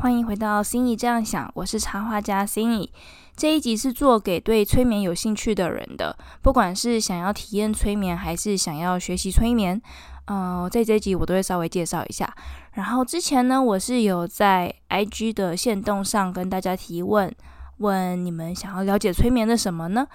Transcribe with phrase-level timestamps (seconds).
[0.00, 2.92] 欢迎回到心仪这样想，我是插画家心仪。
[3.36, 9.82] 这一集是做给对催眠有兴趣的人的，不管是想要体验催眠，还是想要学习催眠，
[10.26, 12.32] 呃，在这一集我都会稍微介绍一下。
[12.74, 17.34] 然后之前呢，我是有在 IG 的线动上跟大家提问，
[17.78, 20.06] 问你们想要了解催眠的什么呢？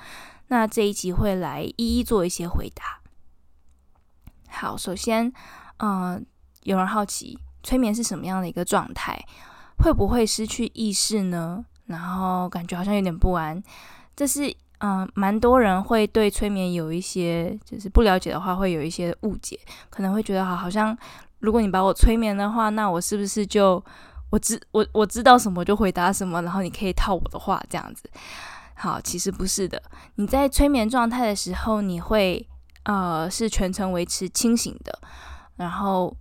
[0.47, 3.02] 那这一集会来一一做一些回答。
[4.47, 5.34] 好，首先，
[5.79, 6.25] 嗯，
[6.63, 9.20] 有人好奇催眠是什么样的一个状态？
[9.84, 11.64] 会不会失去意识呢？
[11.87, 13.61] 然后感觉好像有点不安。
[14.15, 20.97] 这是，嗯，蛮多人会对催眠有一些，就是不了解的话，会有一些误解，可能会觉得，好，好像
[21.39, 23.83] 如果你把我催眠的话，那我是不是就
[24.29, 28.10] 我知我我知道什么就回答什么，然后你可以套我的话这样子？
[28.75, 29.82] 好，其实不是的。
[30.15, 32.47] 你在催眠状态的时候，你会
[32.83, 34.97] 呃是全程维持清醒的，
[35.58, 36.16] 然后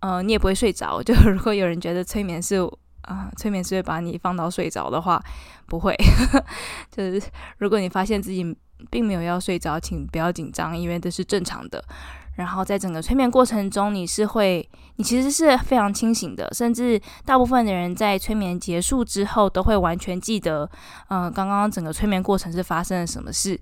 [0.00, 1.00] 呃你也不会睡着。
[1.02, 2.56] 就如果有人觉得催眠是
[3.06, 5.22] 啊，催眠师会把你放到睡着的话，
[5.66, 5.96] 不会。
[6.94, 7.22] 就是
[7.58, 8.56] 如果你发现自己
[8.90, 11.82] 并没有要睡着，请不要紧张，因为这是正常的。
[12.34, 20.70] 然后在整个催眠过程中，你是会，你其实是非常清醒的，甚至大部分的人在催眠结束之后都会完全记得，
[21.08, 23.58] 嗯，刚刚整个催眠过程是发生了什么事。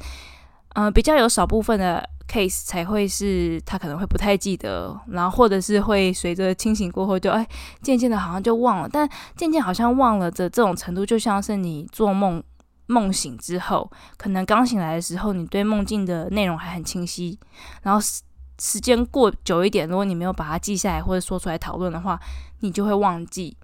[0.75, 2.09] 嗯，比较有少部分的。
[2.27, 7.47] case 才会是他可能会不太记得，然后或者是会随着清醒过后就哎
[7.83, 12.43] 渐渐的好像就忘了，但渐渐好像忘了的这种程度，就像是你做梦
[12.87, 17.39] 梦醒之后，可能刚醒来的时候，你对梦境的内容还很清晰，
[17.83, 18.23] 然后时
[18.59, 22.19] 时间过久一点，如果你没有把它记下来或者说出来讨论的话，
[22.61, 23.55] 你就会忘记，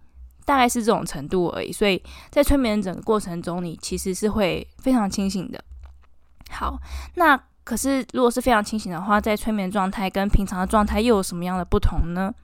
[0.44, 1.72] 大概是这种程度而已。
[1.72, 2.00] 所以
[2.30, 5.64] 在催眠整个过程中，你其实是会非常清醒的。
[6.50, 6.78] 好，
[7.14, 7.40] 那。
[7.62, 12.34] 可是，如果是非常清醒的话，在催眠状态跟平常的状态又有什么样的不同呢？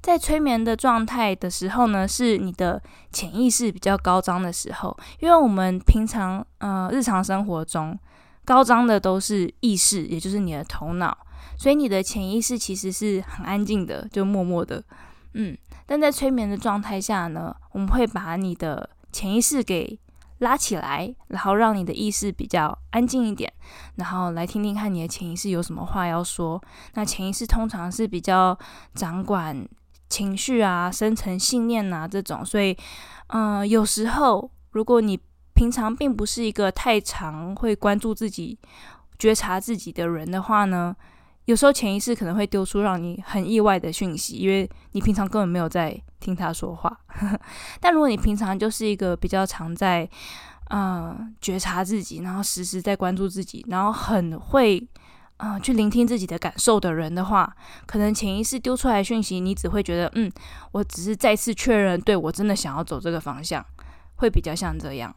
[0.00, 2.80] 在催眠的状态的时候呢，是你的
[3.12, 7.98] 潜意识比较高涨的时候，因为我们平常呃日常生活中
[8.46, 11.14] 高涨的都是意识，也就是你的头脑，
[11.58, 14.82] 所以你的潜意识其实是很安静的，就默默的，
[15.34, 15.54] 嗯。
[15.84, 19.98] 但在催眠的状态下呢，我们会把你的潜意识给。
[20.38, 23.52] 拉起来，然后让你的意识比较安静一点，
[23.96, 26.62] 然后来听听看你的潜意识有什么话要说。
[26.94, 28.56] 那潜意识通常是比较
[28.94, 29.68] 掌管
[30.08, 32.76] 情绪啊、深层信念啊这种，所以，
[33.28, 35.18] 嗯，有时候如果你
[35.54, 38.58] 平常并不是一个太常会关注自己、
[39.18, 40.94] 觉察自己的人的话呢？
[41.48, 46.94] 有时候潜意识可能会丢出让你很意外的讯息，因为你平常根本没有在听他说话。
[47.80, 50.06] 但如果你平常就是一个比较常在
[50.68, 54.86] 嗯觉察自己，然后时时在关注自己，然后很会
[55.38, 60.30] 嗯去聆听自己的感受的人的话，可能潜意识丢出来讯息，你只会觉得嗯，
[60.72, 63.64] 我只是再次确认，对我真的想要走这个方向，
[64.16, 65.16] 会比较像这样。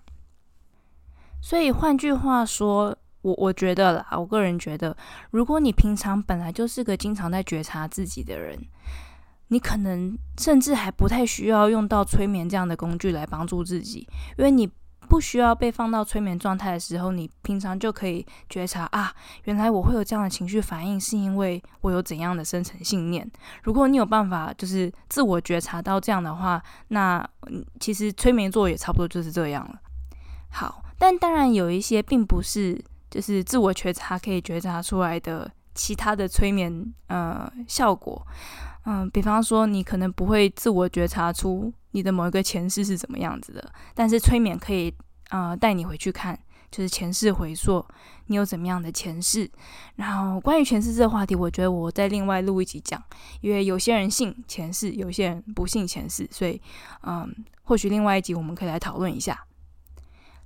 [1.42, 2.98] 所以换句话说。
[3.22, 4.96] 我我觉得啦，我个人觉得，
[5.30, 8.58] 如果你平常本来就是个经常在觉察自己的人，
[9.50, 14.68] 你可能甚至还不太需要用到催眠这样的工具来帮助自己，因为你
[15.08, 23.30] 不需要被放到催眠状态的时候，你平常就可以觉察啊，原来我会有这样的情绪反应，是因为我有怎样的深层信念。
[23.64, 27.24] 如果你有办法就是自我觉察到这样的话，那
[27.80, 29.82] 其实催眠做也差不多就是这样了。
[30.50, 32.84] 好，但当然有一些并不是。
[33.12, 38.26] 就是自我觉察可以觉察出来的其他的催眠呃效果，
[38.86, 44.94] 嗯，比方说你可能不会自我觉察出你的某一个前世是怎么样子的，但是催眠可以
[45.30, 46.40] 呃带你回去看，
[46.72, 47.86] 就是前世回溯
[48.28, 49.52] 你有怎么样的前世。
[49.96, 53.02] 然后关于前世这个话题，我觉得我再另外录一集讲，
[53.42, 56.62] 因为有些人信前世，有些人不信前世，所以
[57.04, 57.30] 嗯，
[57.64, 59.46] 或许另外一集我们可以来讨论一下。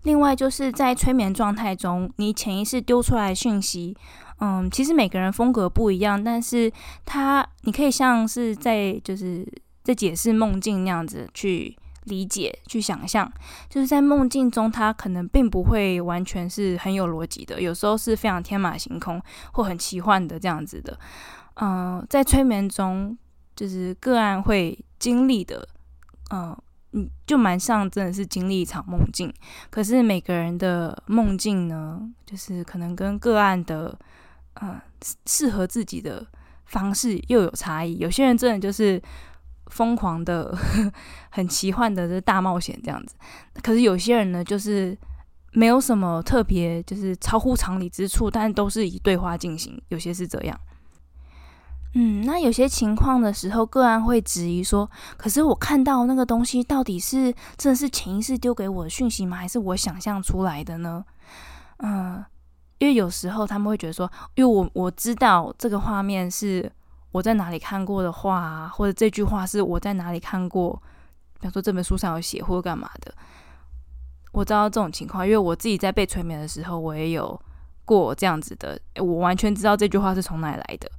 [0.06, 3.98] 另外就是在催眠状态中，你潜意识丢出来讯息，
[4.40, 6.72] 嗯，其实每个人风格不一样，但是
[7.06, 9.44] 它你可以像是在就是
[9.84, 13.32] 在解释梦境那样子去理解、去想象，
[13.68, 19.20] 就是在梦境中，它可能并不会完全是很有逻辑的，有时候是非常天马行空
[19.54, 20.98] 或很奇幻的这样子的，
[21.56, 23.18] 嗯，在催眠中，
[23.56, 25.68] 就是个案会经历的，
[26.32, 26.56] 嗯。
[26.98, 29.32] 嗯，就蛮像，真的是经历一场梦境。
[29.70, 34.00] 可是每个人的梦境呢，就是可能跟个案的，
[34.62, 34.80] 嗯，
[35.26, 36.26] 适合自己的
[36.64, 37.98] 方式又有差异。
[37.98, 39.02] 有些人真的就是
[39.68, 40.58] 疯狂的、
[41.30, 43.14] 很奇幻的，这大冒险这样子。
[43.62, 44.98] 可是有些人呢，就是
[45.52, 49.78] 没有什么特别，就是超乎常理之处，但都是以对话进行。
[49.90, 50.58] 有些是这样。
[51.98, 59.38] 嗯，那有些情况的时候，个案会质疑说：“可是我看到那个东西，到底是真的是潜意识丢给我的讯息吗？
[59.38, 61.06] 还是我想象出来的呢？”
[61.80, 62.22] 嗯，
[62.80, 66.70] 因为有时候他们会觉得说：“因为我我知道这个画面是
[67.14, 70.74] 我在哪里看过的画，或者这句话是我在哪里看过，
[71.40, 73.14] 比方说这本书上有写或者干嘛的。”
[74.34, 77.40] 我知道这种情况，因为我自己在被催眠的时候，我也有
[77.86, 80.92] 过这样子的，我完全知道这句话是从哪来的。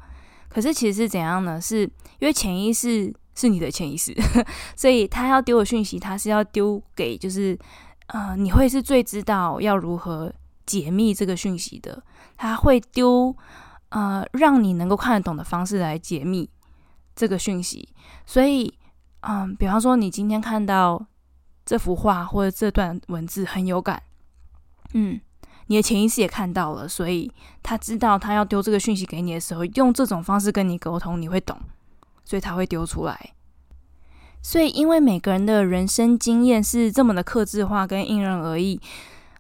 [0.49, 1.61] 可是其实是怎样呢？
[1.61, 1.83] 是
[2.19, 4.15] 因为潜意识是你的潜意识，
[4.75, 7.59] 所以他要丢的讯息，他是要丢给就是
[8.07, 10.33] 呃，你会是最知道要如何
[10.65, 12.03] 解密这个讯息的。
[12.37, 13.37] 他会丢
[13.91, 16.49] 呃，让你能够看得懂的方式来解密
[17.15, 17.89] 这个讯息。
[18.25, 18.73] 所以
[19.21, 21.07] 嗯，比方说你今天看到
[21.65, 24.03] 这幅画或者这段文字很有感，
[24.95, 25.21] 嗯。
[25.67, 27.31] 你的潜意识也看到了，所以
[27.63, 31.59] 他知道他要丢这个讯息给你的时候，用这种方式跟你沟通，你会懂，
[32.25, 33.33] 所以他会丢出来。
[34.43, 38.81] 所以，因为每个人的人生经验是这么的克制化跟因人而异，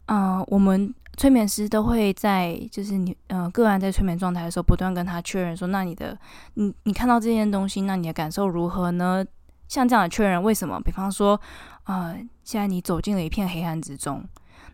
[0.06, 6.18] 嗯，我们催眠师都会在就是你呃个案在催眠状态的时候，不断跟他确认说，那你的
[6.54, 9.24] 你你看到这件东西，那你的感受如何呢？
[9.68, 10.80] 像这样的确认，为什么？
[10.80, 11.40] 比方说，
[11.84, 14.24] 呃，现在你走进了一片黑暗之中。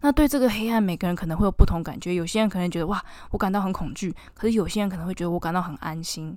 [0.02, 2.14] 那对这个黑暗，每个人可能会有不同感觉。
[2.14, 6.36] 有些人可能觉得哇，我感到很恐惧；可是有些人可能会觉得我感到很安心。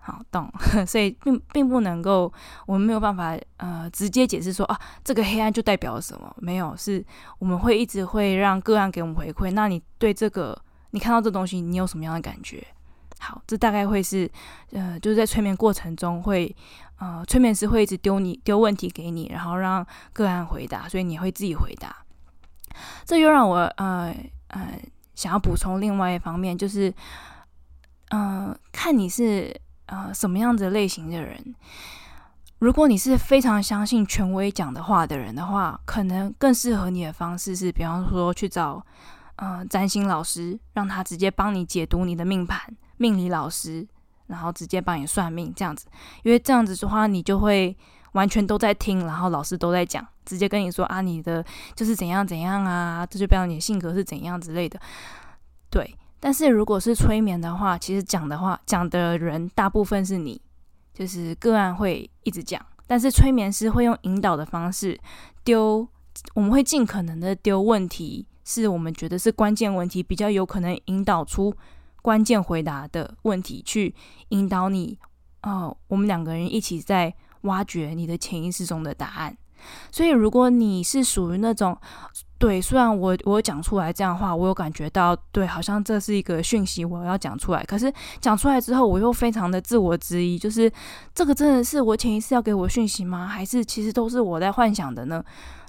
[0.00, 0.50] 好，懂。
[0.88, 2.32] 所以并并不能够，
[2.66, 6.34] 我们没有办法呃直接解释说啊，这个黑暗就代表了什么？
[6.38, 7.04] 没有，是
[7.38, 9.50] 我们会一直会让个案给我们回馈。
[9.50, 10.58] 那你对这个
[10.92, 12.66] 你看到这东西，你有什么样的感觉？
[13.20, 14.30] 好，这大概会是
[14.72, 16.56] 呃，就是在催眠过程中会
[16.98, 21.94] 呃，催眠师会一直丢你丢问题给你，然后让个案回答，所以你会自己回答。
[23.04, 24.14] 这又让我呃
[24.48, 24.78] 呃
[25.14, 26.92] 想要补充另外一方面，就是
[28.10, 29.54] 嗯，看你是
[29.86, 31.54] 呃什么样子类型的人。
[32.58, 38.84] 如果你是非常相信权威讲的话的人的话，可能更适合你的方式是，比方说去找
[39.36, 42.58] 呃占星老师，让他直接帮你解读你的命盘；
[42.96, 43.86] 命理老师，
[44.26, 45.86] 然后直接帮你算命这样子。
[46.24, 47.76] 因为这样子的话，你就会
[48.12, 50.06] 完全都在听，然后老师都在讲。
[50.24, 51.42] 直接跟你说啊，你的
[51.74, 54.78] 就是怎样怎样啊，这就表你的性格是怎样之类的。
[55.70, 60.38] 对，但是如果是催眠的话，其实讲的话讲的人大部分是你，
[60.92, 65.00] 就是个案会一直讲，但是催眠师会用引导的方式
[65.44, 65.88] 丢，
[66.34, 71.54] 我们会尽可能的丢问题，是我们觉得是关键问题，比较有可能引导出
[72.02, 73.94] 关键回答的问题，去
[74.28, 74.98] 引导你。
[75.42, 77.14] 哦，我们两个人一起在
[77.48, 79.36] 挖掘你的潜意识中的答案。
[79.90, 81.76] 所以，如果你是属于那种，
[82.38, 87.64] 对，虽然我我讲出来这样的话，我有感觉到，对，好像这是一个讯息，我要讲出来。
[87.64, 90.70] 可是讲出来之后，我又非常的自我质疑，就是
[91.12, 93.26] 这个真的是我潜意识要给我讯息吗？
[93.26, 95.22] 还是其实都是我在幻想的呢？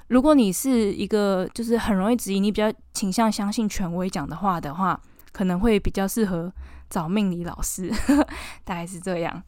[0.06, 4.98] 如果你是一个就是很容易质疑，你比较倾向相信权威讲的话的话，
[5.32, 6.52] 可能会比较适合
[6.88, 7.90] 找命理老师，
[8.62, 9.42] 大概是这样。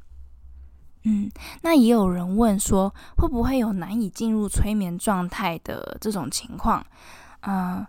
[1.05, 1.29] 嗯，
[1.63, 6.87] 那也有人问说，会不会有难以进入催眠状态的这种情况？
[7.41, 7.85] 嗯，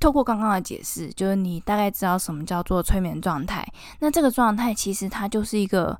[0.00, 3.64] 透过刚刚的解释，就是你大概知道什么叫做催眠状态。
[4.00, 5.96] 那这个状态其实它就是一个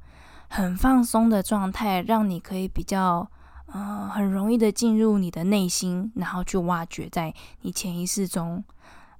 [0.48, 3.24] 很放松的状态，让你可以比较
[3.66, 8.64] 呃很容易的进入你的内心，然后去挖掘在你潜意识中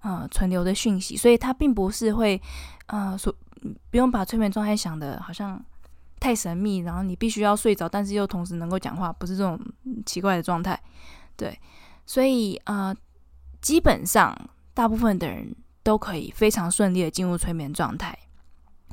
[0.00, 1.16] 呃存留的讯息。
[1.16, 2.42] 所以它并不是会
[2.87, 3.32] 呃所
[3.92, 5.64] 不用把催眠状态想的好像。
[6.24, 9.60] 太神秘，然后你必须要睡着，但是又同时能够讲话，不是这种
[10.06, 10.80] 奇怪的状态。
[11.36, 11.60] 对，
[12.06, 12.96] 所以呃，
[13.60, 14.34] 基本上
[14.72, 18.18] 大部分的人都可以非常顺利的进入催眠状态。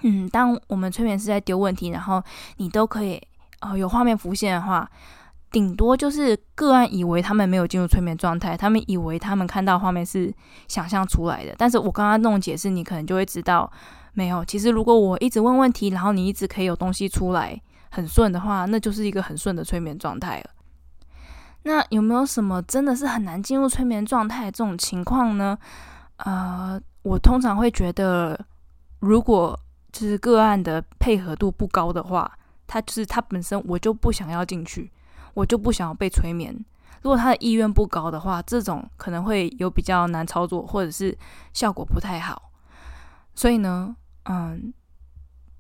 [0.02, 2.22] 嗯，当我们催眠师在丢问题，然后
[2.58, 3.18] 你都可以
[3.62, 4.92] 哦有画面浮现的话，
[5.52, 10.34] 顶多就是个案以为他们没有进入催眠状态，他们以为他们看到画面是
[10.68, 11.56] 想象出来的。
[11.58, 13.72] 但是我刚刚那种解释，你可能就会知道。
[14.14, 20.50] 没有，其实如果我一直问问题，然后你一直可以有东西出来很顺的话，那就是一个很顺的催眠状态了。
[21.64, 25.58] 那有没有什么真的是很难进入催眠状态这种情况呢？
[26.18, 28.38] 呃，我通常会觉得，
[29.00, 29.58] 如果
[29.92, 32.30] 就是个案的配合度不高的话，
[32.68, 34.92] 他就是他本身我就不想要进去，
[35.34, 36.54] 我就不想要被催眠。
[37.02, 41.18] 如果他的意愿不高的话，这种可能会有比较难操作，或者是
[41.54, 42.52] 效果不太好。
[43.34, 43.96] 所以呢？
[44.26, 44.74] 嗯，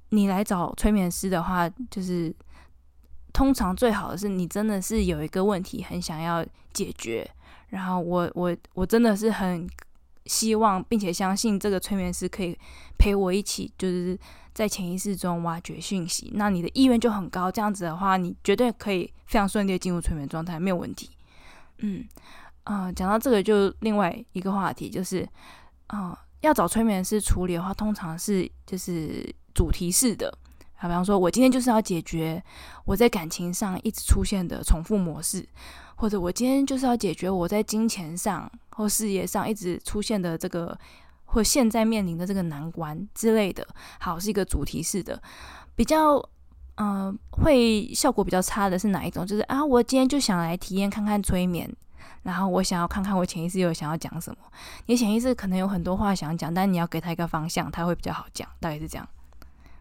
[0.09, 2.33] 你来找催眠师的话，就是
[3.33, 7.29] 通常最好的是你真的是有一个问题很想要解决，
[7.69, 9.67] 然后我我我真的是很
[10.25, 12.57] 希望并且相信这个催眠师可以
[12.97, 14.17] 陪我一起，就是
[14.53, 16.31] 在潜意识中挖掘讯息。
[16.35, 21.09] 那你的意愿就很高，这样子的话，你绝对可以非常顺利进入催眠状态，没有问题。
[21.79, 22.07] 嗯，
[22.65, 25.27] 啊，讲到这个就另外一个话题，就是
[25.87, 30.37] 啊，要找催眠师处理的话，通常是就是主题式的。
[30.77, 32.43] 啊，比方说，我今天就是要解决
[32.85, 35.47] 我在感情上一直出现的重复模式，
[35.95, 40.75] 或者我今天就是要解决我在金钱上或事业上一直出现的这个，
[41.25, 43.67] 或现在面临的这个难关之类的。
[43.99, 45.21] 好，是一个主题式的，
[45.75, 46.17] 比较
[46.77, 49.23] 嗯，会效果比较差的是哪一种？
[49.23, 51.71] 就是啊，我今天就想来体验看看催眠，
[52.23, 54.37] 然后我想要看看我潜意识有想要讲什么。
[54.85, 59.07] 你潜意识可能有很多话想讲，但你要给他一个方向，他会比较好讲，大概是这样。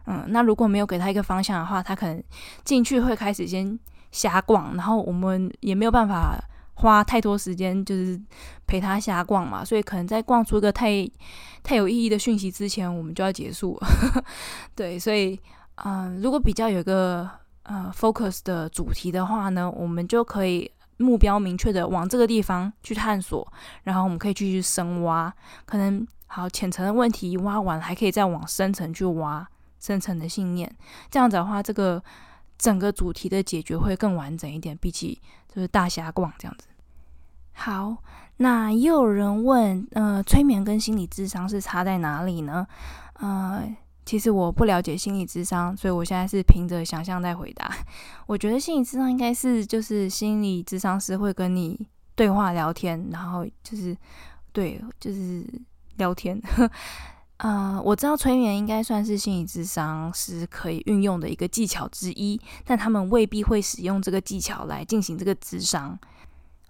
[0.06, 2.22] 嗯，那如果没有给他一个方向的话，他可能
[2.64, 3.78] 进去会开始先
[4.10, 6.36] 瞎逛，然后我们也没有办法
[6.74, 8.20] 花太多时间，就是
[8.66, 9.62] 陪他瞎逛嘛。
[9.64, 11.08] 所以可能在逛出一个太
[11.62, 14.24] 太有意义的讯息之前，我们就要结束了。
[14.74, 15.38] 对，所以
[15.84, 17.30] 嗯，如果比较有一个
[17.64, 20.68] 呃 focus 的主题的话呢，我们就可以
[21.00, 23.52] 目标明确的往这个地方去探索，
[23.82, 25.34] 然后我们可以继续深挖。
[25.64, 29.48] 可能好浅层的问题挖完，还可以再往深层去挖。
[29.80, 30.70] 深层的信念，
[31.10, 32.04] 这样子的话，这个
[32.58, 36.66] 整个主题的解决会更完整一点，比起就是大瞎逛这样子。
[37.54, 37.96] 好，
[38.36, 42.66] 那也有人问，呃，催眠跟心理智商是差在哪里呢？
[43.14, 43.74] 呃，
[44.10, 47.72] 其实我不了解心理智商，所以我现在是凭着想象在回答。
[48.26, 51.78] 我觉得心理智商应该是就是心理智商师会跟你
[52.16, 53.96] 对话聊天，然后就是
[54.52, 55.46] 对，就是
[55.98, 56.42] 聊天。
[57.36, 65.96] 呃，我知道催眠应该算是心理智商是可以运用的一个技巧之一，但他们未必会使用这个技巧来进行这个智商。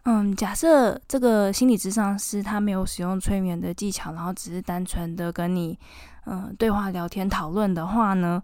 [0.04, 5.78] 嗯，假设这个心理智商师他没有使用催眠的技巧，然后只是单纯的跟你
[6.26, 8.42] 嗯对话聊天讨论的话呢，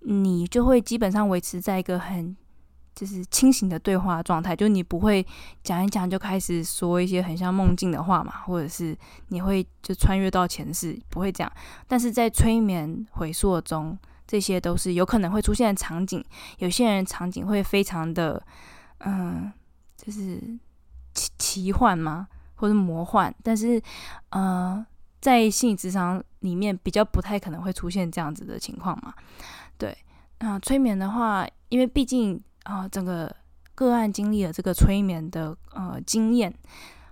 [0.00, 2.36] 你就会基本上维持在一个很。
[2.96, 5.26] 就是清醒的对话状态，就你不会
[5.64, 8.96] 讲一讲就开始说一些很像梦境的话嘛，或者是
[9.30, 11.52] 你会就穿越到前世，不会这样。
[11.88, 16.24] 但是在催眠回溯中，这些都是有可能会出现的场景。
[16.58, 18.40] 有些人场景会非常的，
[18.98, 19.52] 嗯，
[19.96, 20.40] 就是
[21.44, 23.34] 奇幻吗，或者魔幻？
[23.42, 23.82] 但是，
[24.30, 24.84] 呃，
[25.20, 29.12] 在心理智商里面比较不太可能会出现这样子的情况嘛。
[29.76, 29.96] 对，
[30.40, 32.42] 那催眠的话，因为毕竟。
[32.64, 33.30] 啊，整个
[33.74, 36.50] 个案经历了这个催眠的呃经验，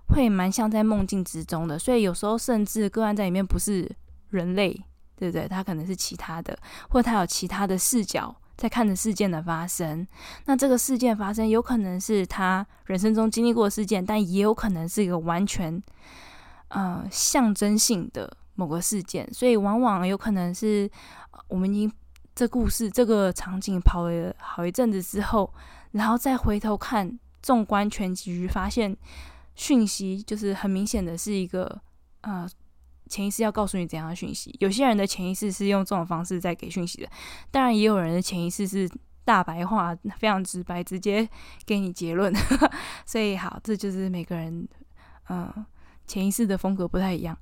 [0.07, 3.87] 会蛮像在梦境之中的，所以有时候甚至个案在里面不是
[4.31, 4.73] 人类，
[5.15, 5.47] 对不对？
[5.47, 6.59] 他可能是其他的，
[6.89, 10.07] 或他有其他的视角在看着事件的发生。
[10.47, 15.83] 那这个事件发生，有可能是他人生中经历过事件，但也有可能是一个完全
[16.69, 20.91] 呃象征性的某个事件，所以往往有可能是
[21.49, 21.93] 我们已经。
[22.35, 25.53] 这故事这个场景跑了好一阵子之后，
[25.91, 28.97] 然后再回头看，纵观全局，发现
[29.55, 31.83] 讯息就是很明显的是一个
[32.23, 32.49] 呃
[33.13, 34.57] 潜意识要告诉你怎样的讯息。
[34.61, 37.09] 有些人的潜意识是用这种方式在给讯息的，
[37.51, 38.91] 当然也有人的潜意识是
[39.25, 41.29] 大白话，非常直白，直接
[41.67, 42.33] 给你结论。
[43.05, 44.67] 所以好，这就是每个人
[45.29, 45.67] 嗯
[46.07, 47.37] 潜意识的风格不太一样。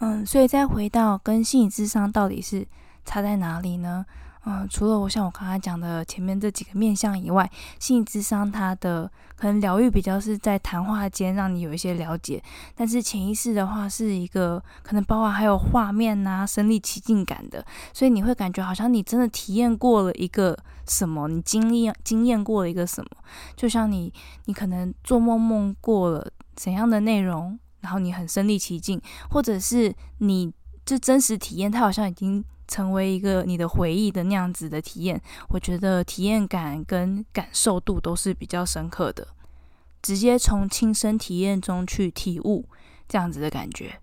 [0.00, 2.66] 嗯，所以再回到跟心理智商到底是。
[3.04, 4.04] 差在哪里呢？
[4.44, 12.42] 嗯，除了我像我刚才讲的前面这几个面相以外，心理智商它的可能疗愈比较是在谈话间让你有一些了解，
[12.74, 23.10] 但是潜意识的话是一个可能包含还有画面呐、身临其境感的，所以你会感觉好像你真的体验过了一个什么，你经历经验过了一个什么，
[23.54, 24.10] 就像你
[24.46, 28.98] 你可能做梦梦过了怎样的内容，然后你很身临其境，
[29.30, 30.50] 或者是你
[30.86, 32.42] 这真实体验，它好像已经。
[32.68, 39.26] 成为一个你的回忆的那样子的体验，我觉得体验感跟感受度都是比较深刻的，
[40.00, 42.66] 直接从亲身体验中去体悟
[43.08, 43.98] 这样子的感觉。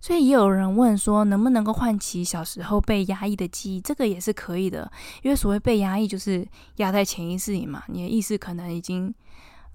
[0.00, 3.80] 所以也有人问说，能不能够唤起小时候被压抑的记忆？
[3.80, 4.90] 这个也是可以的，
[5.22, 9.14] 因为所谓被压抑，就是压在潜意识里嘛，你的意识可能已经。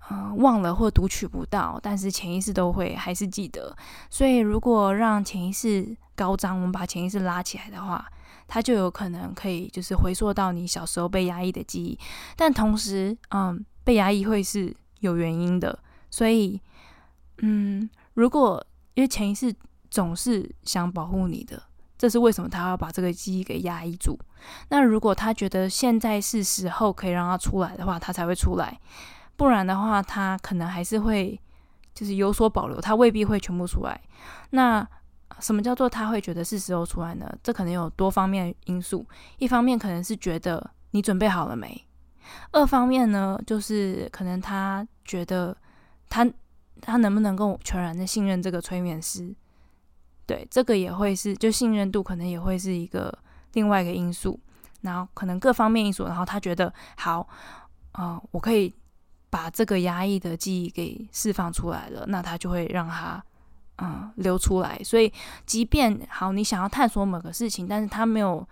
[0.09, 3.73] 呃，忘了或读取不到，但是潜意识都会还是记得。
[4.09, 8.05] 所以，如果让潜意识高涨，我们把潜意识拉起来的话，
[8.47, 11.97] 它就有可能可以就是回溯到你小时候被压抑的记忆。
[12.35, 15.77] 但同时，嗯，被压抑会是有原因的。
[16.09, 16.61] 所以，
[17.39, 19.53] 嗯，如果因为潜意识
[19.89, 21.61] 总是想保护你的，
[21.97, 24.19] 这是为什么他要把这个记忆给压抑住？
[24.69, 28.79] 那如果他觉得现在是时候可以让它出来的话，他才会出来。
[29.35, 31.39] 不然的话，他可能还是会
[31.95, 33.99] 就是有所保留，他未必会全部出来。
[34.51, 34.87] 那
[35.39, 37.29] 什么叫做他会觉得是时候出来呢？
[37.43, 39.05] 这可能有多方面因素，
[39.37, 41.85] 一方面可能是觉得你准备好了没，
[42.51, 45.55] 二方面呢就是可能他觉得
[46.09, 46.25] 他
[46.81, 49.35] 他能不能够全然的信任这个催眠师，
[50.25, 53.13] 对，这个也会是就信任度可能也会是一个
[53.53, 54.39] 另外一个因素，
[54.81, 57.27] 然后可能各方面因素，然后他觉得好，
[57.93, 58.73] 呃，我可以
[59.29, 63.23] 把这个压抑的记忆给释放出来了，那他就会让他。
[63.79, 64.79] 嗯，流出来。
[64.83, 65.11] 所以，
[65.45, 68.47] 即便好，你想要探索某个事情，但是他没有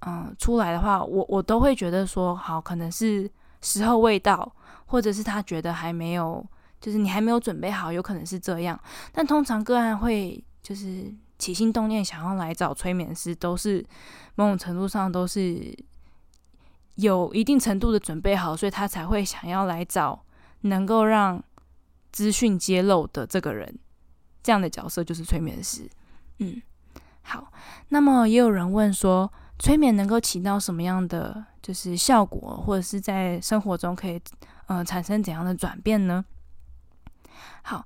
[0.00, 3.30] 嗯出来的话，我我都会觉得说，好，可能是
[3.60, 4.52] 时候未到，
[4.86, 6.44] 或者是他觉得还没有，
[6.80, 8.78] 就是你还没有准备好，有可能是这样。
[9.12, 13.84] 但通常个案会就是起心动念想要来找催眠师，都是
[14.34, 15.72] 某种程度上都是
[16.96, 20.24] 有一定程度的准备好，所以他才会想要来找
[20.62, 21.42] 能够让
[22.10, 23.78] 资讯揭露的这个人。
[24.46, 25.90] 这样的角色就是催眠师，
[26.38, 26.62] 嗯，
[27.22, 27.52] 好。
[27.88, 34.20] 那么也有人问说，催眠能够起到什么样的就是效果，或者是在生活中可以
[34.68, 36.24] 呃产生怎样的转变呢？
[37.62, 37.84] 好，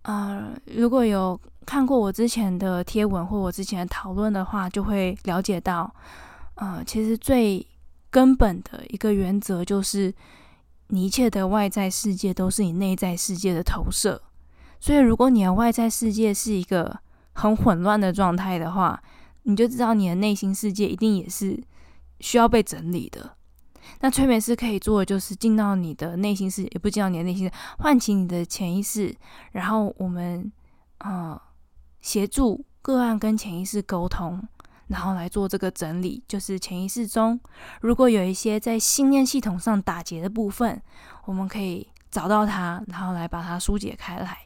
[0.00, 5.94] 呃，如果有看过我之前的贴文或我之前的讨论的话，就会了解到，
[6.54, 7.66] 呃，其实最
[8.08, 10.14] 根本的一个原则就是，
[10.86, 14.22] 你一切的外在世界都是你内在世界的投射。
[14.80, 17.00] 所以，如果你的外在世界是一个
[17.32, 19.02] 很混乱的状态的话，
[19.42, 21.60] 你就知道你的内心世界一定也是
[22.20, 23.36] 需要被整理的。
[24.00, 29.14] 那催眠师可以做的就是进到你的内心世界，也不进到你的内心，唤起你的潜意识，
[29.52, 30.50] 然后我们
[30.98, 31.40] 呃
[32.00, 34.46] 协助个案跟潜意识沟通，
[34.86, 36.22] 然后来做这个整理。
[36.28, 37.40] 就是潜意识中
[37.80, 40.80] 如果有一些在信念系统上打结的部分，
[41.24, 41.88] 我们可以。
[42.10, 44.38] 找到它，然后来把它疏解开来，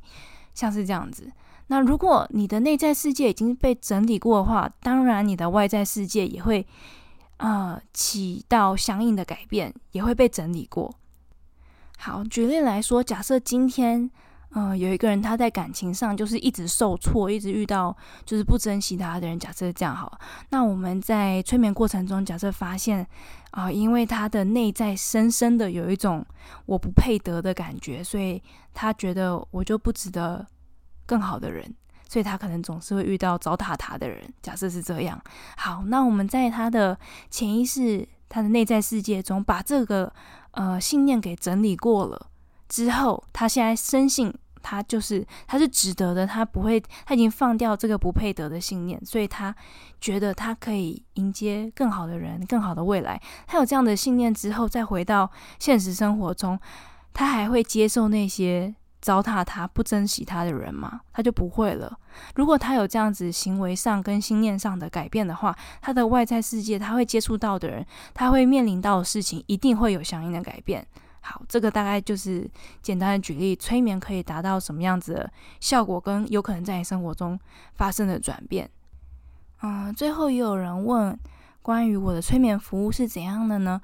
[0.55, 1.31] 像是这样子。
[1.69, 6.67] 那如果你的内在世界已经被整理过的话，当然你的外在世界也会
[7.39, 10.95] 呃起到相应的改变，也会被整理过。
[11.99, 14.11] 好，举例来说，假设今天。
[14.55, 19.39] 嗯，有一个人他在感情上就是一直受挫，一直遇到就是不珍惜他的人。
[19.39, 23.07] 假设这样好，那我们在催眠过程中，假设发现
[23.53, 26.23] 啊，因为他的内在深深的有一种
[26.67, 28.43] 我不配得的感觉，所以
[28.75, 30.47] 他觉得我就不值得
[31.07, 31.75] 更好的人，
[32.07, 34.23] 所以他可能总是会遇到糟蹋他的人。
[34.43, 35.19] 假设是这样，
[35.57, 36.99] 好，那我们在他的
[37.31, 40.13] 潜意识、他的内在世界中，把这个
[40.51, 42.27] 呃信念给整理过了
[42.69, 44.31] 之后，他现在深信。
[44.63, 49.55] 他就是他是值得的，他不会，他已经放掉这个不配得的信念，所以他
[50.01, 53.21] 觉得他可以迎接更好的人、更好的未来。
[53.47, 56.59] 他有这样的信念之后，再回到现实生活中，
[57.13, 61.01] 他还会接受那些糟蹋他、不珍惜他的人吗？
[61.13, 61.99] 他就不会了。
[62.37, 70.87] 如果他有这样子行为上跟信念上的改变的话，他的外在世界他会接触到的人，他会面临到的事情，一定会有相应的改变。
[71.25, 72.51] 好，这个大概就是
[72.83, 77.39] 简单的举例，催眠可以达到什么样子的效果，跟有可能在你生活中
[77.75, 78.69] 发生的转变。
[79.63, 81.17] 嗯，最后也有人问
[81.63, 83.81] 关于我的催眠服务是怎样的呢？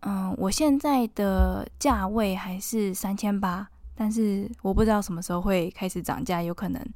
[0.00, 6.86] 嗯，我现在的价位还是三千八，但是我不知道什么时候会开始涨价，有可能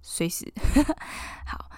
[0.00, 0.50] 随时。
[1.44, 1.70] 好，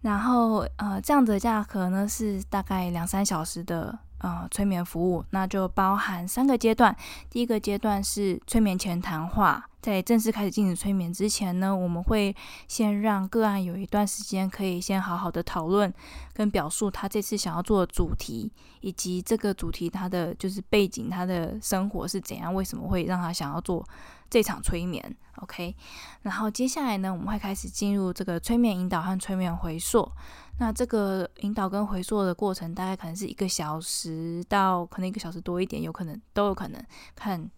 [0.00, 3.98] 然后呃，这样的价格呢是大概两三小时的。
[4.22, 6.96] 呃，催眠服务那就包含三个阶段。
[7.28, 12.34] 第一个阶段是催眠前谈话，在正式开始进行催眠之前呢，我们会
[12.68, 15.92] 先让个案有一段时间可以先好好的讨论
[16.32, 23.84] 跟表述他这次想要做的主题，以及这个主题他的就是背景，他的生活是怎样，为什么会让他想要做
[24.32, 25.14] 这场催眠。
[25.42, 25.76] OK，
[26.22, 30.10] 然后接下来呢，我们会开始进入这个催眠引导和催眠回溯。
[30.58, 36.82] 那这个引导跟回溯的过程，大概可能是一个小时到可能一个小时多一点，有可能都有可能
[37.14, 37.50] 看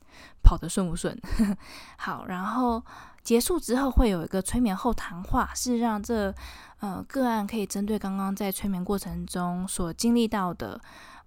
[0.42, 1.16] 跑得顺不顺。
[1.98, 2.82] 好，然后
[3.22, 6.34] 结束之后会有一个催眠后谈话，是让这
[6.80, 10.80] 呃个案可以针对刚刚在催眠过程中所经历到的，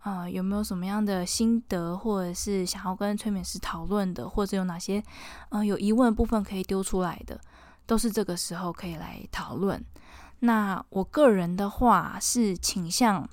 [0.03, 5.03] 呃有没有什么样的心得，或者是想要跟催眠师讨论的，或者有哪些
[5.49, 7.39] 呃有疑问的部分可以丢出来的，
[7.86, 9.83] 都是这个时候可以来讨论。
[10.39, 13.27] 那我个人的话是倾向，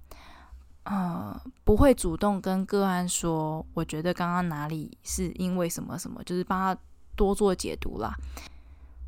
[0.84, 6.80] 呃，不会主动跟个案说，我觉得刚刚哪里是因为什么什么，就是帮他
[7.14, 8.14] 多做解读啦。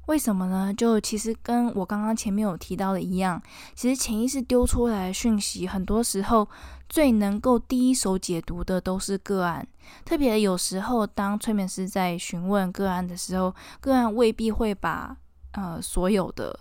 [0.08, 0.72] 为什么呢？
[0.72, 3.42] 就其实跟我刚刚前面有提到的一样，
[3.74, 6.46] 其实潜意识丢出来的讯息，很多时候
[6.88, 9.66] 最能够第一手解读的都是个案。
[10.05, 15.16] 特别有时候，当催眠师在询问个案的时候，个案未必会把
[15.53, 16.59] 呃所有的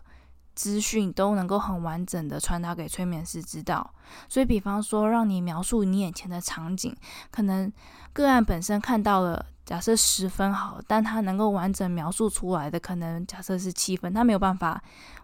[0.54, 3.94] 资讯都能够很完整的传达给催眠师知道。
[4.28, 6.96] 所以，比方说让你描述你眼前的场景，
[7.32, 7.72] 可能
[8.14, 9.46] 个案本身看到了。
[9.66, 14.80] 假设十分好，但他能够完整描述出来的，可能假设是七分，他没有办法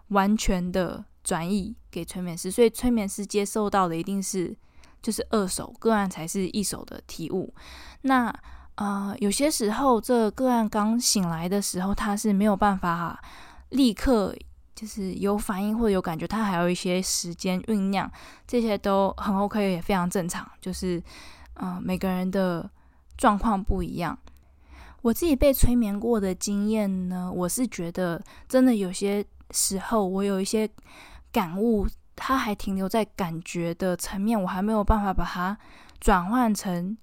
[0.08, 4.52] 完全的转译给催眠师，所以催眠师接受到的一定是
[5.02, 7.52] 就是二手个案才是一手的体悟。
[8.02, 8.32] 那
[8.76, 13.22] 呃，有些时候这个案刚醒来的时候，他是没有办法
[13.68, 14.34] 立刻
[14.74, 18.10] 就是有反应或者有感觉，他还有一些时间酝酿，
[18.46, 20.50] 这些都很 OK，也非常正常。
[20.60, 21.00] 就是
[21.60, 22.68] 嗯，每个人的
[23.18, 24.18] 状况不一样。
[25.02, 30.68] 我自己被催眠过的经验呢，我是觉得真的有些时候，我有一些
[31.30, 35.56] 感悟，它还停留在感觉的层面，我还没有办法把它
[36.00, 36.96] 转换成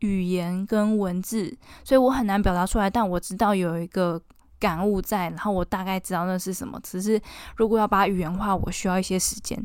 [0.00, 2.88] 语言跟文字，所以我很难表达出来。
[2.88, 4.20] 但我知道有一个
[4.58, 6.78] 感悟在，然后我大概知道那是什么。
[6.82, 7.20] 只是
[7.56, 9.62] 如果要把语言化，我需要一些时间。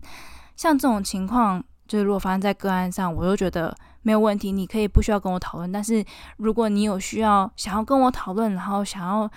[0.56, 3.76] 像这种情况，就是如果发生在个案上，我就觉得。
[4.04, 5.70] 没有问题，你可以不需要跟我讨论。
[5.70, 6.02] 但是
[6.38, 9.30] 如果你有需要想要跟我讨论，然后想要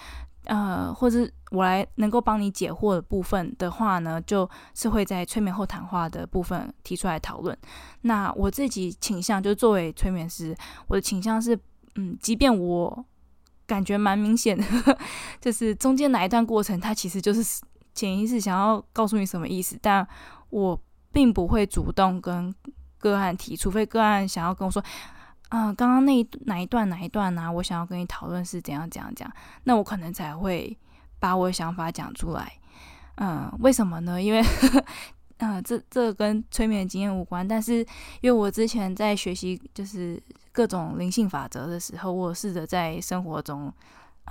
[0.45, 7.57] 呃，或者我来能够帮你解惑的部分的话呢，就是会在催眠后谈话的部分提出来讨论。
[8.03, 11.59] 那我自己倾向就作为催眠师，我的倾向是，
[11.97, 13.05] 嗯，即便我
[13.67, 14.65] 感觉蛮明显的，
[15.41, 17.63] 就是中间哪一段过程，它其实就是
[17.95, 20.07] 潜意识想要告诉你什么意思，但
[20.51, 20.81] 我
[21.13, 22.55] 并不会主动跟。
[23.03, 24.85] 个案提，除非个案想要跟我说，
[25.51, 27.51] 嗯，刚刚那一哪一段哪一段呢？
[27.51, 29.31] 我想要跟你讨论是怎样怎样讲，
[29.65, 30.77] 那我可能才会
[31.19, 32.53] 把我的想法讲出来。
[33.17, 34.23] 嗯，为什么呢？
[34.23, 34.41] 因为，
[35.39, 37.79] 嗯，这这跟催眠经验无关，但是
[38.21, 43.73] 因为我之前在学习就是各种灵性法则的时候，我试着在生活中，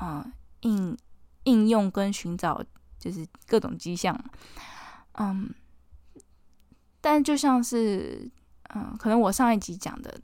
[0.01, 0.23] 嗯，
[0.61, 0.97] 应
[1.43, 2.63] 应用跟寻找
[2.97, 4.17] 就是各种迹象，
[5.15, 5.53] 嗯，
[7.01, 8.31] 但就像是。
[8.75, 10.21] 嗯，可能我上一集讲的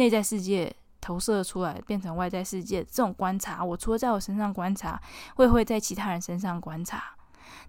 [0.00, 4.98] 内在世界投射出来变成外在世界这种观察，我除了在我身上观察，
[5.36, 7.14] 会会在其他人身上观察。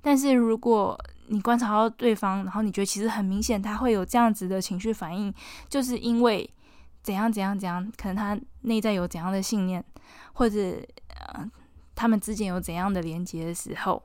[0.02, 5.34] 但是如果你观察到对方，然后你觉得其实很明显他会有这样子的情绪反应，
[5.68, 6.50] 就是因为
[7.04, 9.84] 怎样怎样怎样，可能他内在有怎样的信念，
[10.34, 10.58] 或者
[11.10, 11.46] 呃
[11.94, 14.02] 他们之间有怎样的连接的时候。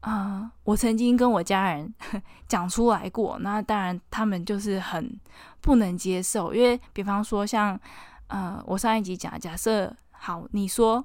[0.00, 1.94] 啊，我曾经跟我家人
[2.48, 5.18] 讲出来过，那当然他们就是很
[5.60, 7.78] 不能接受，因为比方说像，
[8.28, 11.04] 呃，我上一集讲，假设好，你说。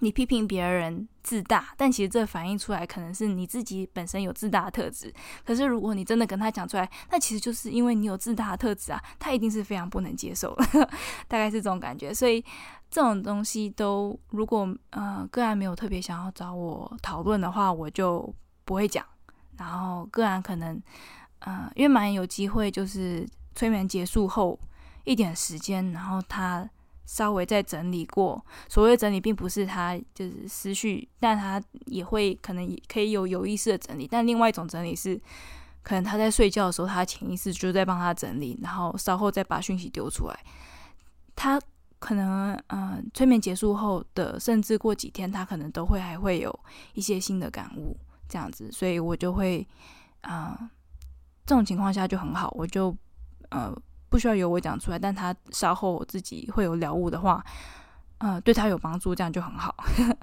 [0.00, 5.12] 你批评别人自大，但其实这反映出来可能是你自己本身有自大的特质。
[5.44, 10.56] 可是如果你真的跟他讲出来，那其实就是因为你有自大的特质啊，他一定是非常不能接受，
[11.28, 12.12] 大概是这种感觉。
[12.12, 12.42] 所以
[12.90, 18.34] 这种东西都，如果呃个案没有特别想要找我讨论的话，我就
[18.64, 19.04] 不会讲。
[19.56, 20.80] 然后个案可能，
[21.40, 24.58] 呃，因为蛮有机会，就是催眠结束后
[25.04, 26.68] 一点时间，然后他。
[27.08, 34.06] 稍微再整理过，所谓整理并不是他就是思绪，但他也会可能也可以有有意识的整理。
[34.06, 35.18] 但另外一种整理是，
[35.82, 40.38] 可能他在睡觉的时候，他潜意识就在帮他整理，然后稍后再把讯息丢出来。
[41.34, 41.58] 他
[41.98, 46.60] 可能嗯，催眠结束后的，甚至过几天，他可能都会还会有
[46.92, 47.96] 一些新的感悟
[48.28, 49.66] 这样子，所以我就会
[50.20, 50.70] 啊，
[51.46, 52.94] 这种情况下就很好，我就
[53.48, 53.74] 呃。
[54.08, 57.44] 不需要由我讲出来，但他稍后自己会有了悟的话，
[58.18, 59.74] 呃，对他有帮助，这样就很好。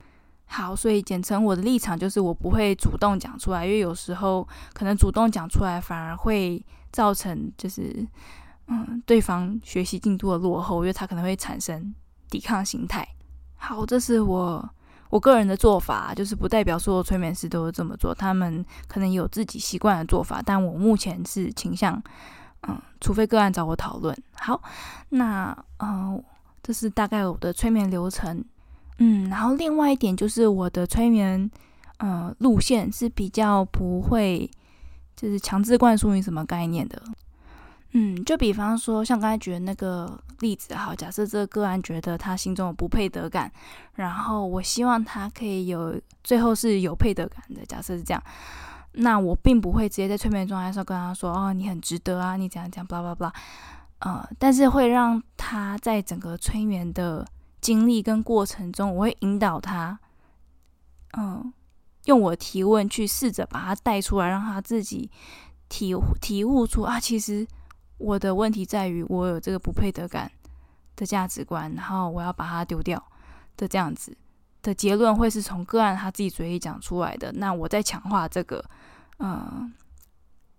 [0.47, 8.07] 好，所以简称我的立场就是我不会主动讲出来，因为有时候可能主动讲出来反而会造成就是
[8.67, 11.93] 嗯对方学习进度的落后，因为他可能会产生
[12.29, 13.07] 抵抗心态。
[13.55, 14.69] 好，这是我
[15.09, 22.01] 我个人的做法，就是不代表所有催眠师都是这么做，他们可能有自己习惯的做法，但我目前是倾向。
[22.67, 24.15] 嗯，除非个案找我讨论。
[24.33, 24.61] 好，
[25.09, 26.23] 那呃，
[26.63, 28.43] 这是大概我的催眠流程。
[28.97, 31.49] 嗯，然后另外一点就是我的催眠
[31.97, 34.49] 呃路线是比较不会
[35.15, 37.01] 就是强制灌输你什么概念的。
[37.91, 43.51] 嗯，就比方说像刚才举的那个例子，好，假设这个个案觉得他心中有不配得感，
[43.93, 47.65] 然后我希望他可以有最后是有配得感的。
[47.65, 48.23] 假设是这样。
[48.97, 53.33] 那我并不会直接在催眠状态上跟他说：“哦，你很值得啊，你怎样讲，巴拉巴拉。”
[53.99, 57.25] 呃，但是会让他在整个催眠的
[57.61, 59.97] 经历跟过程中，我会引导他，
[61.17, 61.53] 嗯，
[62.03, 65.09] 用我提问去试着把他带出来，让他自己
[65.69, 67.47] 体体悟出啊，其实
[67.97, 70.29] 我的问题在于我有这个不配得感
[70.95, 73.01] 的价值观，然后我要把它丢掉
[73.55, 74.15] 的这样子
[74.65, 77.31] 的结论，会是从个案他自己嘴里讲出来的。
[77.33, 78.65] 那我在强化这个，
[79.19, 79.71] 嗯，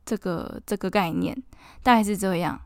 [0.05, 1.37] 这个这个概念，
[1.83, 2.61] 大概是这样。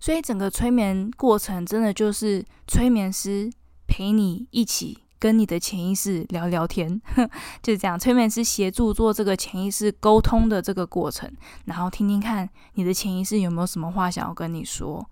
[0.00, 3.48] 所以整个催眠过程，真的就是催眠师
[3.86, 4.98] 陪你一起。
[5.16, 7.00] 跟你的潜意识聊聊天，
[7.62, 7.98] 就是这样。
[7.98, 11.32] 催眠师协助做这个潜意识沟通的这个过程，
[11.64, 15.08] 然后听听看你的潜意识有没有什么话想要跟你说，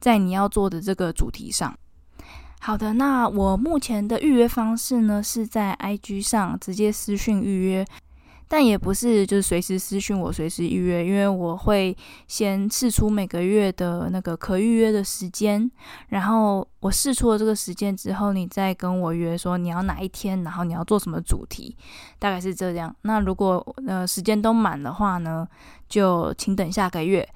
[0.00, 1.74] 在你要做的这个主题上。
[2.64, 7.84] 好的，那我目前的预约方式呢，是在 IG 上直接私讯预约。
[8.48, 11.94] 但也不是就是随时私讯我，随时预约，因为我会
[12.26, 15.70] 先试出每个月的那个可预约的时间，
[16.08, 21.76] 然后我试出了这个时间之后，你再跟我约说你要哪一天，然后你要做什么主题，
[22.18, 22.94] 大概是这样。
[23.02, 25.46] 那如果呃时间都满的话呢，
[25.86, 27.28] 就请等下个月。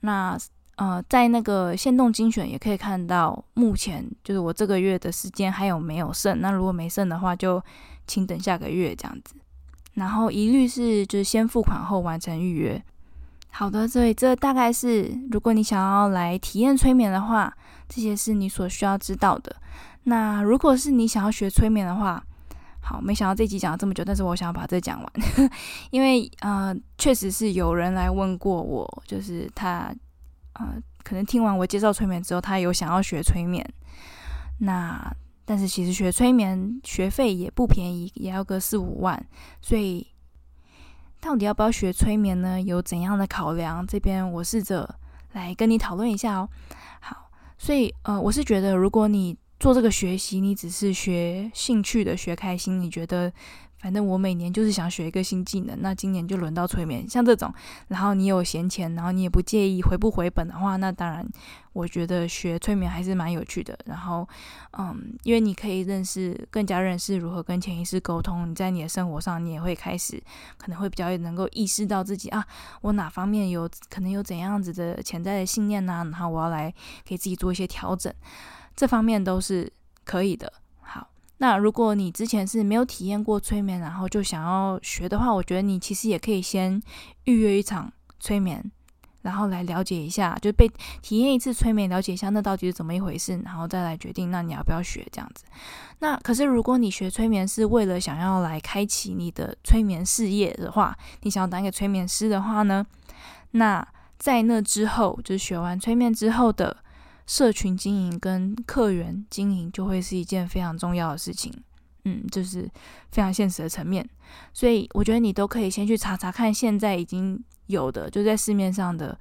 [0.00, 0.38] 那
[0.76, 6.40] 呃在那个限动精选也可以看到，目前就是我这个月的时间还有没有剩？
[6.40, 7.62] 那如果没剩的话，就
[8.06, 9.34] 请等下个月这样子。
[9.94, 12.82] 然后一律是就是先付款后完成预约。
[13.50, 17.52] 好的，所以这大概是如果你想要来体验催眠的话，
[17.88, 19.56] 这些是你所需要知道的。
[20.04, 22.22] 那如果是你想要学催眠的话，
[22.80, 25.12] 好，没想到这集讲了这么久，但是我想要把这讲完，
[25.90, 29.92] 因为呃，确实是有人来问过我，就是他
[30.54, 33.66] 呃，可能听完我介绍催眠之后，他有想要学催眠，
[34.58, 35.14] 那。
[35.46, 39.20] 但是其实学催眠学费也不便宜，也要个四五万，
[39.60, 40.06] 所以
[41.18, 42.60] 到底要不要学催眠呢？
[42.60, 43.84] 有怎样的考量？
[43.84, 44.94] 这边我试着
[45.32, 46.48] 来跟你讨论一下哦。
[47.00, 53.32] 好，所以呃，我是觉得如果你做这个学习，你只是学兴趣的、学开心，你觉得。
[53.80, 57.52] 反正我每年就是想学一个新技能，那今年就轮到催眠，像这种，
[57.88, 61.26] 然后你有闲钱，然后你也不介意回不回本的话，那当然，
[61.72, 63.78] 我觉得学催眠还是蛮有趣的。
[63.86, 64.28] 然后，
[64.78, 70.22] 嗯，因为你可以认识更加认识如何跟潜意识沟通，你在你的生活上，你也会开始
[70.58, 72.46] 可能会比较能够意识到自己啊，
[72.82, 76.06] 我哪方面有可能有怎样子的潜在的信念呢？
[76.12, 78.12] 然后我要来给自己做一些调整，
[78.76, 79.72] 这方面都是
[80.04, 80.52] 可以的。
[81.42, 86.78] 那如果你之前是没有体验过催眠，然后就想要学的话，我觉得你其实也可以先
[87.24, 88.62] 预约一场催眠，
[89.22, 95.44] 然后来了解一下，就被体验一次催眠，了解一下那到底是怎么一回事，然后再来决定那你要不要学这样子。
[96.00, 102.86] 那可是如果你学催眠是为了想要来开启你的催眠事业的话，你想要当一个催眠师的话呢，
[103.52, 106.76] 那在那之后，就是学完催眠之后的。
[107.30, 111.54] 社群经营跟客源经营就会是一件非常重要的事情，
[112.04, 112.68] 嗯，就是
[113.12, 114.04] 非常现实的层面，
[114.52, 119.16] 所以我觉得你都可以先去查查看，现在已经有的就在市面上的，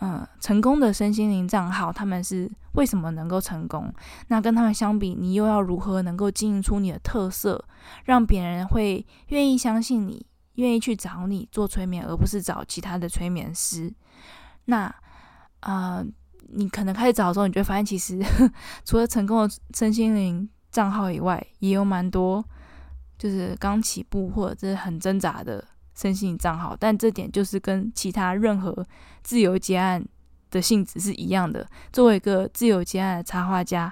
[0.00, 3.94] 嗯，成功的身心灵账号，他们是为什么能够成功？
[4.26, 7.64] 那跟他们相比，你又要如何能够经营出你的特色，
[8.06, 13.94] 让别人会愿意相信你，愿意去找你做催眠，而不是找其他的催眠师？
[14.64, 14.92] 那，
[15.60, 16.04] 啊。
[16.54, 18.22] 你可能开始找的时候，你就会发现，其实
[18.84, 22.44] 除了成功的身心灵账号以外，也有蛮多
[23.18, 26.76] 就是刚起步或者是很挣扎的身心灵账号。
[26.78, 28.86] 但这点就是跟其他任何
[29.22, 30.04] 自由接案
[30.50, 31.66] 的性质是一样的。
[31.90, 33.90] 作为一个自由接案的插画家，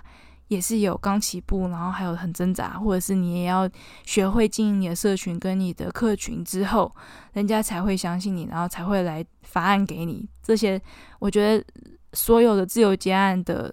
[0.48, 3.66] 也是有刚起步，然后还有很挣扎，或者是你也要
[4.04, 6.94] 学会经营你的社群跟你的客群之后，
[7.32, 10.28] 人家才会相信你，然后才会来发案给你。
[10.42, 10.78] 这些
[11.18, 11.64] 我觉得。
[12.12, 13.72] 所有的自由结案的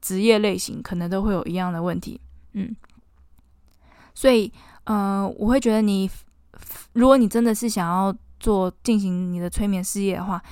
[0.00, 2.20] 职业类型，可能都会有一样的问题，
[2.52, 2.74] 嗯，
[4.14, 4.52] 所以，
[4.84, 6.10] 呃，我会觉得你，
[6.92, 10.42] 如果你真的是想要做进行你的催眠事业的话，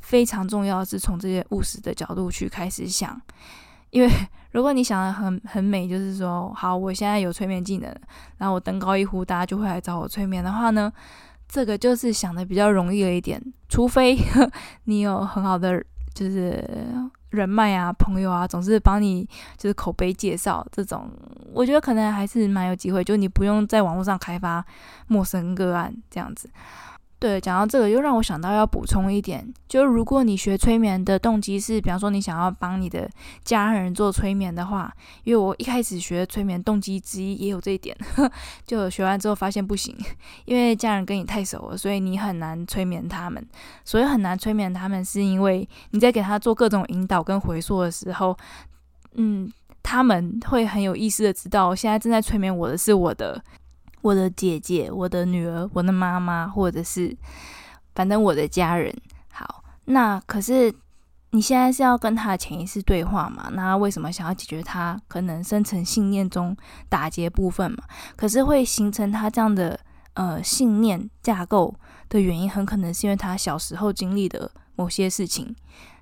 [0.00, 3.20] 非常重要是从这些务实的角度去开始想，
[3.90, 4.10] 因为
[4.52, 7.88] 如果你想的很很美，就是说，好，我现在有催眠技能，
[8.38, 10.92] 然后我登高一呼，大家就会来找我催眠的话呢，
[11.48, 14.18] 这个就是想的比较容易了一点，除非
[14.84, 15.84] 你有很好的。
[16.20, 16.62] 就是
[17.30, 21.10] 人脉啊，朋友啊，总是帮你就是口碑介绍这种，
[21.54, 24.62] 我觉得可能还是蛮有机会，就你不用在网络上开发
[25.06, 26.50] 陌生个案这样子。
[27.20, 33.06] 对，讲到这个，又让我想到要补充一点，就如果你学催眠的动机是，比方说你想要帮你的
[33.44, 34.90] 家人做催眠的话，
[35.24, 37.94] 因为我一开始学催眠动机之一也有这一点，
[38.66, 39.94] 就学完之后发现不行，
[40.46, 43.46] 因为家人跟你太熟了，所以你很难催眠他们。
[43.84, 48.34] 所以很难催眠他们，是因为你在给他做各种引导跟回溯的时候，
[49.16, 49.46] 嗯，
[49.82, 53.44] 他们会很有意识的知道，现在正在催眠我的是我的。
[54.02, 57.16] 我的姐姐、我的女儿、我的妈妈，或者是
[57.94, 58.94] 反正我的家人。
[59.30, 60.74] 好，那可是
[61.30, 63.50] 你现在是要跟他的潜意识对话嘛？
[63.52, 66.56] 那为什么想要解决他可能深层信念中
[66.88, 67.84] 打结部分嘛？
[68.16, 69.78] 可是会形成他这样的
[70.14, 71.74] 呃信念架构
[72.08, 75.54] 的原因，很可能是因为他小时候经历的某些事情，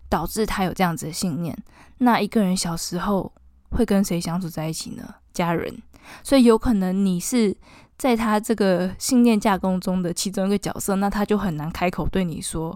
[0.08, 1.56] 导致他有这样子的信念。
[1.98, 3.32] 那一个人小时候
[3.70, 5.16] 会跟谁相处在一起呢？
[5.32, 5.82] 家人。
[6.22, 7.56] 所以有可能你是。
[7.98, 12.70] 在他这个信念架构中的其中一个角色，那他就很难开口对你说，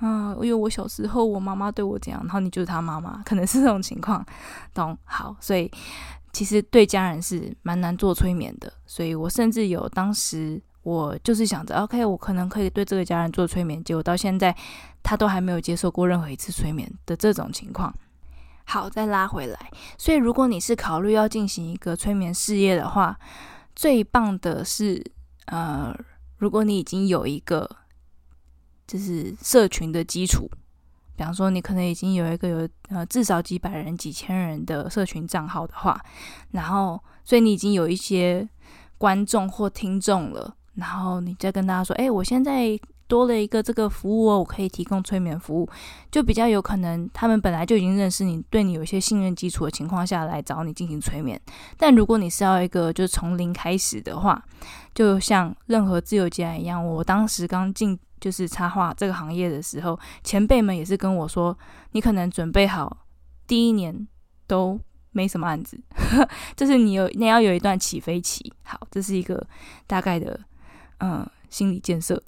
[0.00, 4.26] 啊，因为我小时候我妈妈对我这样，然后你就是他妈妈，可能是这种情况，
[4.74, 4.98] 懂？
[5.04, 5.70] 好，所以
[6.32, 14.52] 其实对家人是蛮难做催眠的，所以我甚至有当时我就是想着，OK，我可能可以对这个家人做催眠，结果到现在
[15.00, 17.94] 他都还没有接受过任何一次催眠的这种情况。
[18.64, 23.16] 好，再拉回来，所以如果你是考虑要进行一个催眠事业的话。
[23.76, 25.00] 最棒的是，
[25.44, 25.94] 呃，
[26.38, 27.70] 如果你已经有一个
[28.88, 30.50] 就是社群的基础，
[31.14, 36.04] 比方说你可能已经有一个有呃至少几百人、几千人的社群账号的话，
[36.50, 38.48] 然后所以你已经有一些
[38.98, 42.76] 观众或听众了，然后你再跟大家说，哎，我现在。
[43.08, 45.68] 多了一个这个服务哦，我可以提供催眠服务，
[46.10, 51.40] 就比较有可能他们本来就已经认识你，对你有一些信任基础的情况下来找你进行催眠。
[51.76, 54.42] 但如果你是要一个就是从零开始的话，
[54.94, 61.56] 就像任何自由家一样，我当时刚进就是插画这个行业的时候，前辈们也是跟我说，
[61.92, 63.04] 你可能准备好
[63.46, 64.08] 第一年
[64.46, 64.80] 都
[65.12, 65.78] 没什么案子，
[66.56, 68.52] 就是你有你要有一段起飞期。
[68.64, 69.46] 好，这是一个
[69.86, 70.40] 大概的
[70.98, 72.20] 嗯心理建设。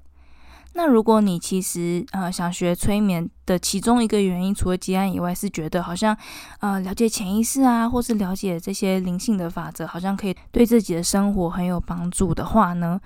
[0.78, 6.16] 那如果你其实呃想学催眠的其中一个原因，除了结案以外，是觉得好像
[6.60, 13.00] 呃了解潜意识啊，或是了解这些灵性的法则，好像可以对自己的生活很有帮助的话呢，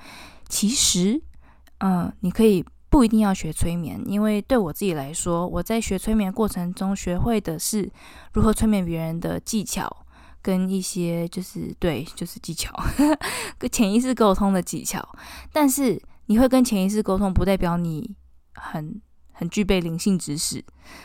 [0.50, 1.18] 其实
[1.78, 7.90] 嗯你可以不一定要学催眠，因为对我自己来说，我在学催眠过程中学会的是
[8.34, 10.04] 如何催眠别人的技巧，
[10.42, 12.70] 跟一些就是对就是技巧，
[13.56, 15.08] 跟潜意识沟通的技巧，
[15.50, 15.98] 但是。
[16.26, 18.16] 你会跟潜意识沟通，不代表你
[18.54, 19.00] 很
[19.32, 20.64] 很具备灵性知识，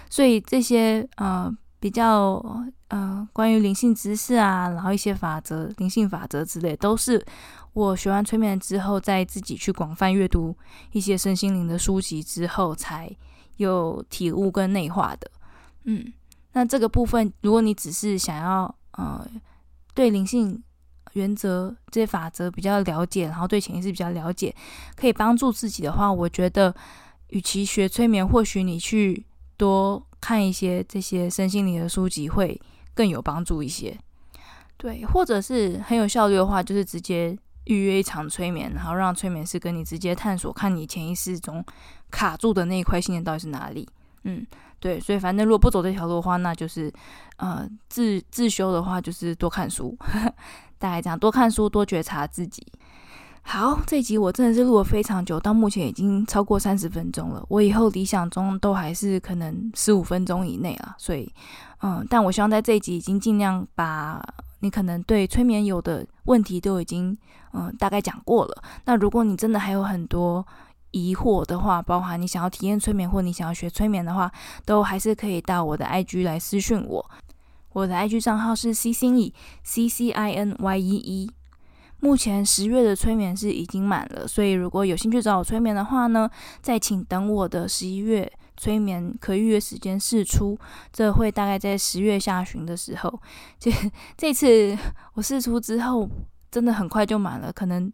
[0.09, 2.43] 所以这些呃比较
[2.89, 7.25] 呃关于灵性知识啊，然后一些法则、灵性法则之类，都是
[7.73, 10.55] 我学完催眠之后，在自己去广泛阅读
[10.91, 13.09] 一些身心灵的书籍之后，才
[13.57, 15.31] 有体悟跟内化的。
[15.85, 16.13] 嗯，
[16.53, 19.27] 那这个部分，如果你只是想要呃
[19.93, 20.63] 对灵性。
[21.17, 24.55] 原则这些法则比较了解，然后对潜意识比较了解，
[24.95, 26.73] 可以帮助自己的话，我觉得，
[27.29, 29.25] 与其学催眠，或许你去
[29.57, 32.59] 多看一些这些身心灵的书籍会
[32.93, 33.97] 更有帮助一些。
[34.77, 41.65] 对，或者是很有效率的话，就是直接预约一场催眠，然后让催眠师跟你直接探索，看你潜意识中
[42.11, 43.89] 卡住的那一块信念到底是哪里。
[44.23, 44.45] 嗯，
[44.79, 46.93] 对，所以反正如果不走这条路的话，那就是
[47.37, 49.97] 呃自自修的话，就是多看书。
[50.77, 52.65] 大概这样，多看书，多觉察自己。
[53.41, 57.41] 好，这一集我真的是录了非常久，到目前已经超过三十分钟了。
[57.47, 61.31] 我以后理想中都还是可能十五分钟以内啊，所以，
[61.81, 64.21] 嗯，但我希望在这一集已经尽量把
[64.59, 67.17] 你可能对催眠有的问题都已经
[67.53, 68.63] 嗯大概讲过了。
[68.83, 70.45] 那如果你真的还有很多
[70.91, 74.29] 疑惑的话，包含你想要体验催眠或你想要学催眠的话，
[74.65, 77.09] 都还是可以到我的 IG 来私讯我。
[77.77, 81.31] 我的 IG 账号是 C 心意 C C I N Y E E。
[81.99, 86.27] 目前十月的催眠是已经满了，所以如果有兴趣找我催眠的话呢，
[86.59, 90.57] 再请等我的十一月催眠可预约时间试出，
[90.91, 93.21] 这会大概在十月下旬的时候。
[93.59, 93.71] 这
[94.17, 94.75] 这次
[95.13, 96.09] 我试出之后，
[96.49, 97.93] 真的很快就满了，可能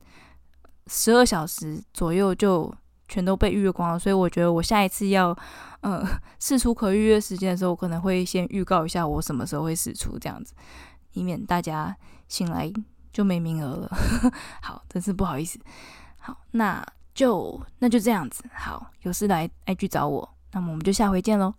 [0.88, 2.74] 十二小时左右就。
[3.14, 5.38] 全都被预约光了，所以我觉得我下一次要，
[5.82, 6.04] 呃，
[6.42, 10.56] 试出可预约时间的时候，我可能会先预告一下我什么时候会试出，这样子，
[11.12, 11.96] 以免大家
[12.28, 12.74] 醒来
[13.12, 13.92] 就没名额了。
[14.64, 15.60] 好，真是不好意思。
[16.18, 18.44] 好，那就那就这样子。
[18.52, 21.54] 好，有事来 IG 找我，那么我们就下回见喽。